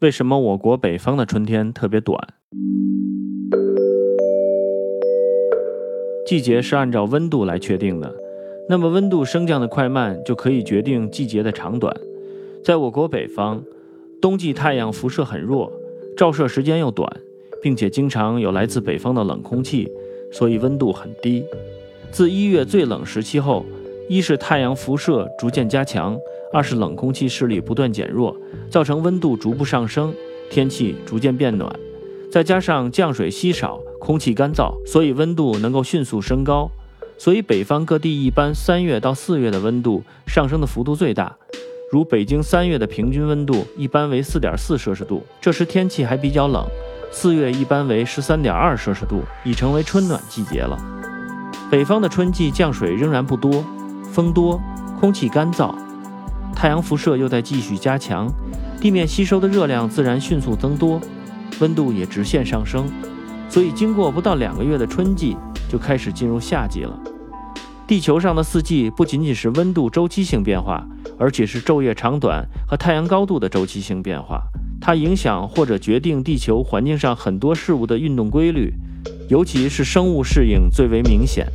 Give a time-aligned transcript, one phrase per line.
[0.00, 2.16] 为什么我国北方的春天特别短？
[6.24, 8.14] 季节是按照温度来确定的，
[8.68, 11.92] 那么温度升降的快慢就可以决定季节的长短。
[12.64, 13.60] 在我国北方，
[14.22, 15.72] 冬季太阳辐射很弱，
[16.16, 17.10] 照射时间又短，
[17.60, 19.88] 并且经常有来自北方的冷空气，
[20.30, 21.44] 所以温度很低。
[22.12, 23.66] 自一月最冷时期后，
[24.08, 26.18] 一是太阳辐射逐渐加强，
[26.52, 28.36] 二是冷空气势力不断减弱，
[28.70, 30.14] 造成温度逐步上升，
[30.50, 31.70] 天气逐渐变暖。
[32.30, 33.78] 再加上降水稀少。
[34.00, 36.70] 空气干燥，所以温度能够迅速升高。
[37.18, 41.36] 所以北方各地一般三月到四月的温度上升的幅度最大。
[41.90, 46.64] 如北京三月的平均温度一般为四点四摄氏度，这时天气还比较冷。
[47.10, 50.78] 四月一般为十三点二摄氏度，已成为春暖季节了。
[51.68, 53.64] 北方的春季降水仍然不多，
[54.10, 54.60] 风多，
[54.98, 55.74] 空气干燥，
[56.54, 58.28] 太阳辐射又在继续加强，
[58.80, 61.00] 地面吸收的热量自然迅速增多，
[61.60, 62.86] 温度也直线上升。
[63.48, 65.36] 所以，经过不到两个月的春季，
[65.70, 66.98] 就开始进入夏季了。
[67.86, 70.86] 地球上的四季不仅仅是温度周期性变化，
[71.18, 74.42] 而且是昼夜长短和太阳高度的周期性变化。
[74.80, 78.74] 它影响或者决定地球环境上很多事物的运动规律，
[79.28, 81.46] 尤其是生物适应最为明显。